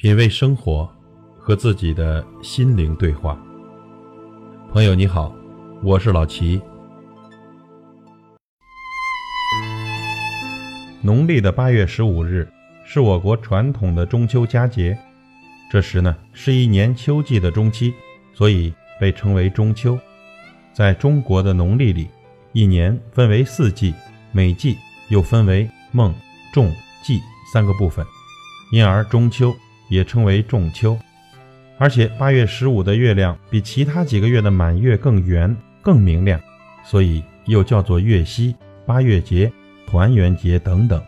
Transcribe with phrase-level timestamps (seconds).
[0.00, 0.88] 品味生活，
[1.40, 3.36] 和自己的心灵对话。
[4.72, 5.34] 朋友你好，
[5.82, 6.62] 我是老齐。
[11.02, 12.48] 农历的八月十五日
[12.86, 14.96] 是我国传统的中秋佳节，
[15.68, 17.92] 这时呢是一年秋季的中期，
[18.32, 19.98] 所以被称为中秋。
[20.72, 22.06] 在中国的农历里，
[22.52, 23.92] 一年分为四季，
[24.30, 24.78] 每季
[25.08, 26.14] 又分为孟、
[26.52, 26.72] 仲、
[27.02, 27.20] 季
[27.52, 28.06] 三个部分，
[28.70, 29.52] 因而中秋。
[29.88, 30.98] 也称为仲秋，
[31.78, 36.40] 而且八月十五的月亮比其他几个月的满月更圆、更明亮，
[36.84, 38.54] 所以又叫做月夕、
[38.86, 39.50] 八月节、
[39.86, 41.02] 团圆节等等。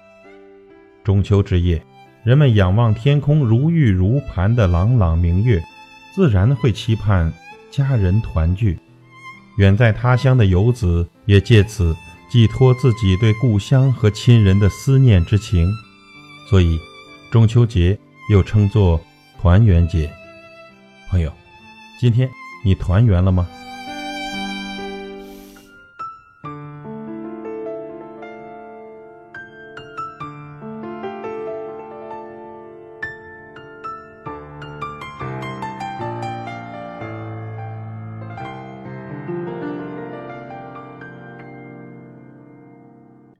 [1.04, 1.82] 中秋之夜，
[2.24, 5.62] 人们仰望天空如玉如盘的朗朗明月，
[6.14, 7.32] 自然会期盼
[7.70, 8.78] 家人团聚。
[9.58, 11.94] 远在他乡的游子也借此
[12.30, 15.68] 寄托自己对故乡和亲人的思念之情，
[16.48, 16.78] 所以
[17.30, 17.98] 中秋节。
[18.30, 19.00] 又称作
[19.40, 20.08] 团圆节，
[21.08, 21.32] 朋友，
[21.98, 22.30] 今天
[22.64, 23.44] 你团圆了吗？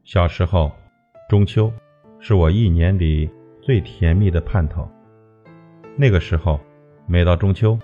[0.02, 0.72] 小时候，
[1.28, 1.72] 中秋
[2.18, 3.30] 是我一年里。
[3.70, 4.90] 最甜蜜的盼头。
[5.94, 6.58] 那个时候，
[7.06, 7.78] 每到中秋，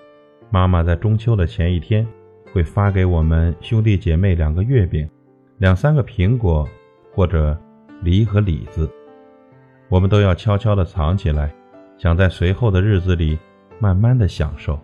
[0.51, 2.05] 妈妈在中秋的前一天
[2.53, 5.09] 会发给我们兄弟姐妹两个月饼、
[5.59, 6.69] 两三个苹果
[7.15, 7.57] 或者
[8.03, 8.91] 梨和李子，
[9.89, 11.55] 我们都要悄悄地藏起来，
[11.97, 13.39] 想在随后的日子里
[13.79, 14.77] 慢慢的享受。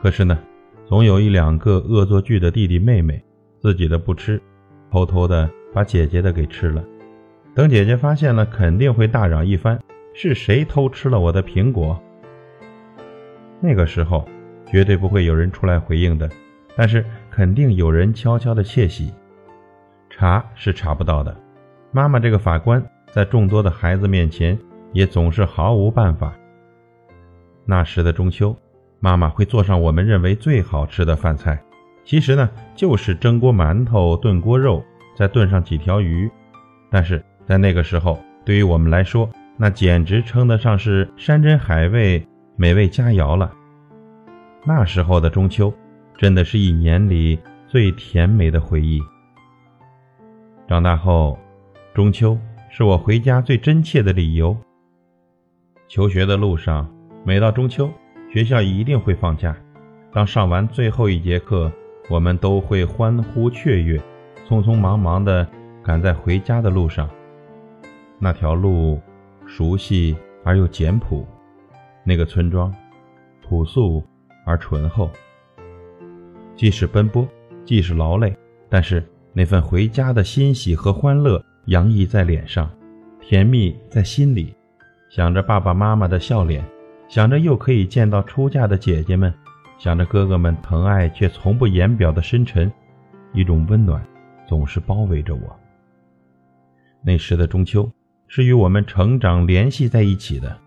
[0.00, 0.38] 可是呢，
[0.84, 3.20] 总有一两个恶作剧的弟弟妹妹，
[3.58, 4.40] 自己的不吃，
[4.92, 6.84] 偷偷的把姐姐的给吃了。
[7.56, 9.80] 等姐姐发现了，肯定会大嚷一番
[10.12, 11.98] ：“是谁偷吃了我的苹果？”
[13.60, 14.28] 那个时候，
[14.66, 16.30] 绝对不会有人出来回应的，
[16.76, 19.10] 但是肯定有人悄悄的窃喜。
[20.10, 21.34] 查是查不到的，
[21.92, 24.58] 妈妈这个法官在众多的孩子面前
[24.92, 26.34] 也总是毫无办法。
[27.64, 28.54] 那时的中秋，
[29.00, 31.58] 妈妈会做上我们认为最好吃的饭菜，
[32.04, 34.84] 其实呢，就是蒸锅馒头、炖锅肉，
[35.16, 36.30] 再炖上几条鱼，
[36.90, 37.24] 但是。
[37.46, 42.26] 在那个时候，对于我们来说，那简直称得上是山珍海味、
[42.56, 43.52] 美味佳肴了。
[44.64, 45.72] 那时候的中秋，
[46.18, 49.00] 真的是一年里最甜美的回忆。
[50.66, 51.38] 长大后，
[51.94, 52.36] 中秋
[52.68, 54.56] 是我回家最真切的理由。
[55.86, 56.92] 求学的路上，
[57.24, 57.88] 每到中秋，
[58.28, 59.56] 学校一定会放假。
[60.12, 61.70] 当上完最后一节课，
[62.10, 64.00] 我们都会欢呼雀跃，
[64.48, 65.46] 匆匆忙忙地
[65.84, 67.08] 赶在回家的路上。
[68.18, 69.00] 那条路
[69.46, 71.26] 熟悉而又简朴，
[72.02, 72.74] 那个村庄
[73.42, 74.02] 朴素
[74.44, 75.10] 而醇厚。
[76.54, 77.28] 即使奔波，
[77.64, 78.34] 即使劳累，
[78.70, 82.70] 但是那份回家的欣喜和欢乐洋溢在脸上，
[83.20, 84.54] 甜蜜在心里。
[85.10, 86.64] 想着爸爸妈妈的笑脸，
[87.08, 89.32] 想着又可以见到出嫁的姐姐们，
[89.78, 92.72] 想着哥哥们疼爱却从不言表的深沉，
[93.34, 94.02] 一种温暖
[94.48, 95.60] 总是包围着我。
[97.02, 97.88] 那时的中秋。
[98.28, 100.58] 是与我们成长联系在一起的，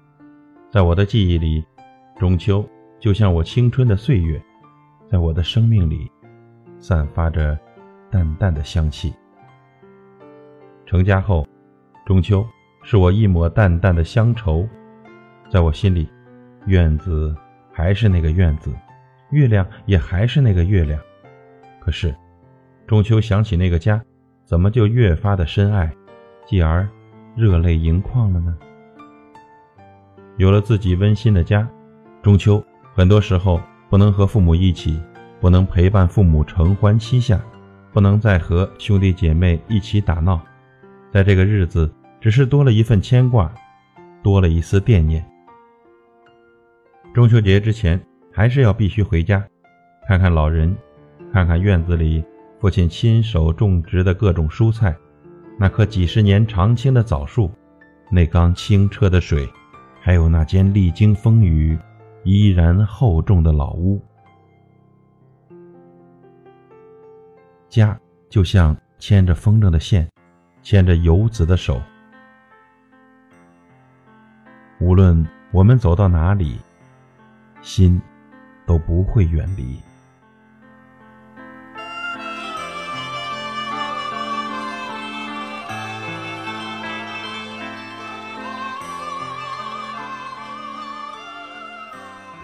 [0.71, 1.63] 在我的记忆里，
[2.17, 2.67] 中秋
[2.99, 4.41] 就像我青春的岁月，
[5.09, 6.09] 在我的生命里，
[6.79, 7.57] 散发着
[8.09, 9.13] 淡淡的香气。
[10.85, 11.45] 成家后，
[12.05, 12.45] 中秋
[12.81, 14.67] 是我一抹淡淡的乡愁，
[15.49, 16.09] 在我心里，
[16.65, 17.35] 院子
[17.73, 18.73] 还是那个院子，
[19.31, 20.99] 月亮也还是那个月亮，
[21.79, 22.15] 可是，
[22.87, 24.01] 中秋想起那个家，
[24.45, 25.93] 怎么就越发的深爱，
[26.45, 26.87] 继而。
[27.39, 28.53] 热泪盈眶了呢。
[30.35, 31.65] 有了自己温馨的家，
[32.21, 32.61] 中秋
[32.93, 34.99] 很多时候不能和父母一起，
[35.39, 37.41] 不能陪伴父母承欢膝下，
[37.93, 40.37] 不能再和兄弟姐妹一起打闹，
[41.13, 41.89] 在这个日子，
[42.19, 43.49] 只是多了一份牵挂，
[44.21, 45.25] 多了一丝惦念。
[47.13, 47.97] 中秋节之前，
[48.33, 49.41] 还是要必须回家，
[50.09, 50.75] 看看老人，
[51.31, 52.21] 看看院子里
[52.59, 54.93] 父亲亲手种植的各种蔬菜。
[55.61, 57.51] 那棵几十年常青的枣树，
[58.09, 59.45] 那缸清澈的水，
[59.99, 61.77] 还有那间历经风雨
[62.23, 64.01] 依然厚重的老屋，
[67.67, 70.09] 家就像牵着风筝的线，
[70.61, 71.81] 牵着游子的手。
[74.79, 76.57] 无论我们走到哪里，
[77.61, 78.01] 心
[78.65, 79.77] 都不会远离。